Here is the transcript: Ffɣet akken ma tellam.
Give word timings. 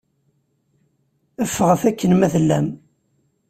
Ffɣet 1.53 1.83
akken 1.89 2.11
ma 2.15 2.27
tellam. 2.33 2.67